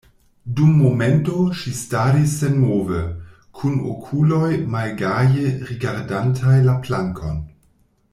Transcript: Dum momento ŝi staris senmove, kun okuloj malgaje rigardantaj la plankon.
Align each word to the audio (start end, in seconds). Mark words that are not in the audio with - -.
Dum 0.59 0.69
momento 0.83 1.33
ŝi 1.59 1.73
staris 1.79 2.33
senmove, 2.43 3.01
kun 3.59 3.77
okuloj 3.91 4.49
malgaje 4.77 5.53
rigardantaj 5.69 6.57
la 6.71 6.79
plankon. 6.89 7.39